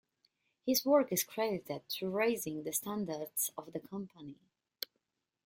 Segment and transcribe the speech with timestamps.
[0.65, 4.39] His work is credited to raising the standards of the company.